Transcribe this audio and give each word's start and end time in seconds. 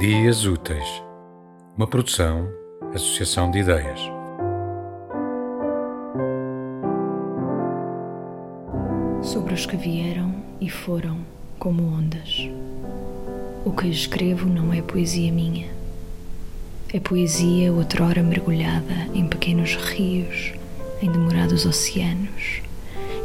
Dias 0.00 0.46
Úteis, 0.46 1.02
uma 1.76 1.86
produção, 1.86 2.48
associação 2.94 3.50
de 3.50 3.58
ideias. 3.58 4.00
Sobre 9.20 9.52
os 9.52 9.66
que 9.66 9.76
vieram 9.76 10.36
e 10.58 10.70
foram 10.70 11.18
como 11.58 11.82
ondas. 11.82 12.48
O 13.62 13.72
que 13.72 13.88
escrevo 13.88 14.48
não 14.48 14.72
é 14.72 14.80
poesia 14.80 15.30
minha. 15.30 15.68
É 16.94 16.98
poesia 16.98 17.70
outrora 17.70 18.22
mergulhada 18.22 19.06
em 19.12 19.28
pequenos 19.28 19.74
rios, 19.74 20.54
em 21.02 21.12
demorados 21.12 21.66
oceanos, 21.66 22.62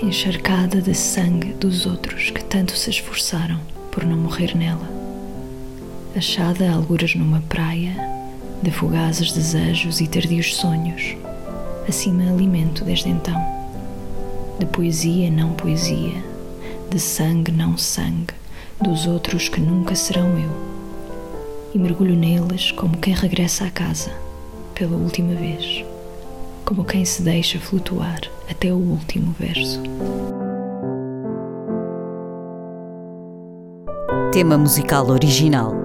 encharcada 0.02 0.82
de 0.82 0.94
sangue 0.94 1.54
dos 1.54 1.86
outros 1.86 2.32
que 2.32 2.44
tanto 2.44 2.76
se 2.76 2.90
esforçaram 2.90 3.62
por 3.94 4.04
não 4.04 4.18
morrer 4.18 4.58
nela. 4.58 5.05
Achada 6.16 6.72
alguras 6.72 7.14
numa 7.14 7.42
praia, 7.42 7.94
de 8.64 8.72
fugazes 8.72 9.34
desejos 9.34 10.00
e 10.00 10.08
tardios 10.08 10.56
sonhos, 10.56 11.18
me 12.08 12.30
alimento 12.30 12.86
desde 12.86 13.10
então. 13.10 13.38
De 14.58 14.66
poesia 14.66 15.30
não 15.30 15.52
poesia, 15.52 16.24
de 16.90 17.00
sangue 17.02 17.52
não 17.52 17.78
sangue, 17.78 18.34
dos 18.82 19.06
outros 19.06 19.50
que 19.50 19.60
nunca 19.60 19.94
serão 19.94 20.40
eu. 20.40 20.50
E 21.74 21.78
mergulho 21.78 22.16
neles 22.16 22.72
como 22.72 22.98
quem 22.98 23.14
regressa 23.14 23.66
à 23.66 23.70
casa, 23.70 24.12
pela 24.74 24.96
última 24.96 25.36
vez, 25.36 25.84
como 26.64 26.86
quem 26.86 27.04
se 27.04 27.24
deixa 27.24 27.60
flutuar 27.60 28.22
até 28.50 28.72
o 28.72 28.78
último 28.78 29.36
verso. 29.38 29.84
Tema 34.32 34.58
musical 34.58 35.10
original 35.10 35.85